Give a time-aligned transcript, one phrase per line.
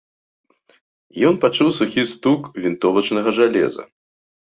[1.29, 3.83] Ён пачуў сухі стук вінтовачнага жалеза.